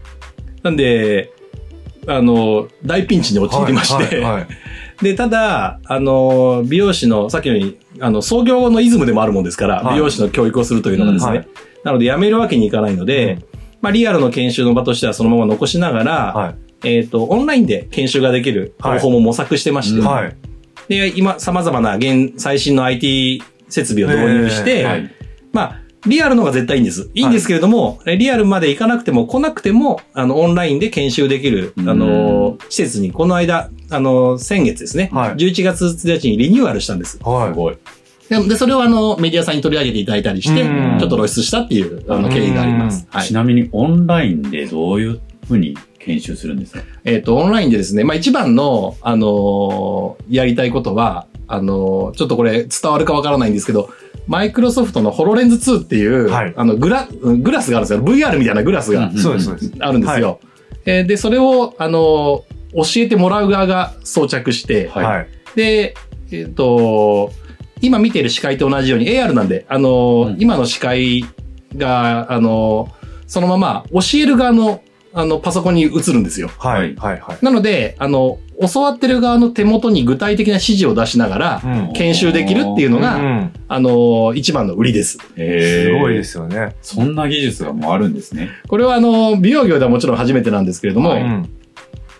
[0.64, 1.32] なんで、
[2.08, 4.48] あの、大ピンチに陥りまして、はいはい
[5.02, 9.94] で、ただ、あの、美容師の、さっきのように、あの、創業のイズムでもあるもんですから、はい。
[9.96, 11.48] 美容師の教育をするというのがですね、うんはい。
[11.84, 13.60] なので、辞めるわけにいかないので、うん。
[13.82, 16.56] まあ、リアルの研修の場としてはそのまま残しながら、はい。
[16.84, 20.36] えっ、と、オンラインで研修ができる方法も模索してまして、うんはい。
[20.88, 24.84] で、今、様々な現、最新の IT 設備を導入して、え。
[24.84, 25.12] ーはい。
[25.52, 27.10] まあ、リアルのが絶対いいんです。
[27.14, 37.20] いいんですけれども、えリアルまで行かなくても来なくても、あの、オンラインで研修できる、うんあの、施設にこの間、あの、先月ですね、はい11月1日にリニューアルしたんです。
[37.24, 37.54] はい。
[37.54, 37.78] すごい。
[38.30, 43.06] で、でそれをあの、メディアさんに取り上げていただいたりして、うんちょっと露出したっていう、あの、経緯があります。
[43.10, 43.34] はいち。
[43.34, 46.82] なみにオンラインでどういうふうに研修するんですか？
[47.04, 53.90] えっ、と、オンラインでですね、まあ一番の、あのーやりたいことは、あのーちょっとこれ伝わるかわからないんですけど、
[54.28, 58.30] マイクロソフトのホロレンズ2っていう、はいあの、グラ、グラスがあるんですよ。
[58.30, 59.12] VR みたいなグラスがう。
[59.80, 60.40] あるんですよ。
[60.86, 65.28] えーで、それを、あのー教えてもらう側が装着して、はいはい。
[65.58, 65.94] で、
[66.32, 67.34] えっ、と、
[67.82, 71.26] 今見ている視界と同じように AR なんで、あのーうん今の視界
[71.76, 74.82] が、あのーそのまま教える側の、
[75.14, 76.50] あの、パソコンに映るんですよ。
[76.58, 76.96] はい。
[76.96, 77.20] はい。
[77.20, 77.46] はい。
[77.46, 78.40] なので、あの、
[78.74, 85.18] 教わってる側の手元に具体的な指示を出しながら、うん研修できるっていうのが、うんあの、一番の売りです。
[85.18, 86.76] すごいですよね。
[86.82, 88.50] そんな技術がもうあるんですね。
[88.68, 91.50] これは、あの、美容業ではもちろん初めてなんですけれども、はいうん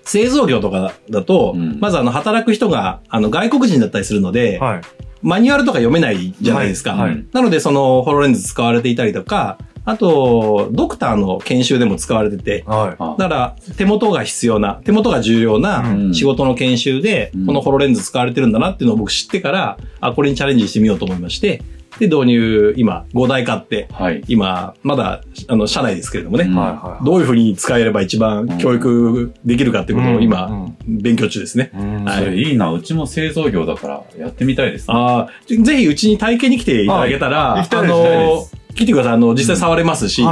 [0.04, 4.82] 製造業とかだと、うんまずあの、働く人が、あの、外国人だったりするので、はい。
[5.22, 6.94] マニュアルとか読めないじゃないですか。
[6.94, 21.62] はいはいなので、その、ホロレンズ使われていたりとか、あと、ドクターの研修でも使われてて、はあだから、手元が必要な、手元が重要なうん仕事の研修でうん、このホロレンズ使われてるんだなっていうのを僕知ってから、あ、これにチャレンジしてみようと思いまして、
[22.00, 24.24] で、導入、今、5台買って、はい。
[24.28, 26.56] 今、まだ、あの、社内ですけれどもね、うんい。
[26.56, 26.68] はい。
[26.68, 27.06] はい。
[27.06, 31.72] どういうふうに使えれば一番教育できるかっていうことをう今、ん勉強中ですね。
[31.76, 32.72] うんはいそれいいな。
[32.72, 34.94] うちも製造業だからやってみたいですね。
[34.98, 39.14] ああ、ぜひうちに体験に来ていただけたら、ああの行きたいてください。
[39.14, 40.30] あの、実際触れますし、ど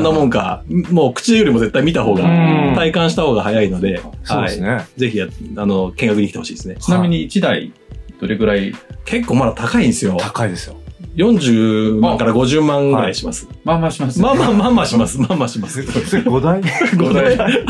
[0.00, 4.86] んなもんか、もう口よりも絶対見た方が、うん体感した方が早いので、そうですね。
[4.96, 5.26] ぜひや、
[5.56, 6.76] あの、見学に来てほしいですね。
[6.80, 7.72] ちなみに1台、
[8.20, 8.74] どれぐらい、
[9.04, 10.16] 結構まだ高いんですよ。
[10.18, 10.76] 高いですよ。
[11.16, 13.46] 40万から50万ぐらいします。
[13.64, 14.20] まあまあします。
[14.20, 15.18] まあまあまあまあします。
[15.20, 15.82] まあまあします。
[16.06, 17.64] それ5台？5 台。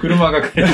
[0.00, 0.64] 車が買え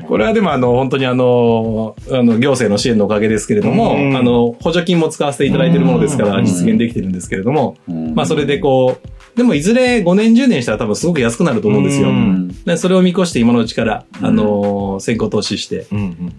[0.08, 12.08] これはでもあの、本当にあの、あの、行政の支援のおかげですけれども、うんあの、補助金も使わせていただいているものですからうん実現できてるんですけれども、うんまあそれでこう、でもいずれ5年10年したら多分すごく安くなると思うんですよ。
[12.08, 15.86] うんでそれを見越して今のうちから、うんあのー先行投資して、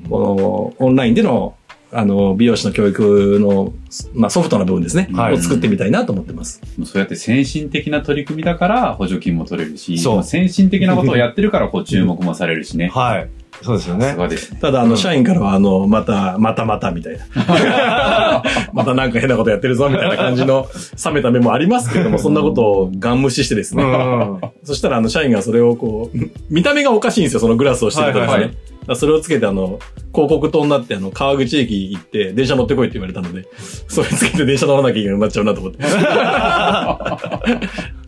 [0.09, 1.55] このオンラインでの、
[1.93, 3.73] あの、美容師の教育の、
[4.13, 6.61] まあソフトな部分ですね、はいを作ってみたいなと思ってます。
[6.83, 12.89] そうやって先進的な取り組みだから補助金も取れるし、そうまあ先進的なことをやってるからこう注目もされるしね。
[12.89, 13.29] はい。
[13.61, 14.37] そうですよさねね。
[14.59, 18.43] ただ、あの、社員からは、あの、また、またまた、みたいな。
[18.73, 20.67] またなんか変なことやってるぞ、みたいな感じの
[21.05, 23.83] 冷めた目もありますけれども、そんなことをガン無視してですね。
[23.83, 26.17] うんそしたら、あの、社員がそれをこう、
[26.49, 28.33] 見た目がおかしいんですよ、そのグラスをしてるとですね。
[28.33, 29.79] はいはいそれをつけて、あの、
[30.13, 33.47] 広告塔になって、あの、川口駅行って、電車乗ってこいって言われたので、
[33.87, 35.79] それつけて電車乗らなきゃいけなくなっちゃうなと思って。
[35.83, 35.89] ちょ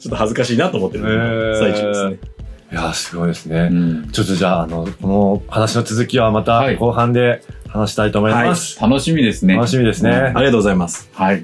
[0.08, 2.18] っと恥ずかしいなと思ってる最中ですね。
[2.72, 3.74] いや、すごいですねう。
[3.74, 8.80] んちょっとじゃあ、あの、この話の続きはまたはい後半で話したいと思います。
[8.82, 9.56] 楽しみですね。
[9.56, 10.12] 楽しみですね。
[10.12, 11.10] ありがとうございます。
[11.14, 11.44] はい。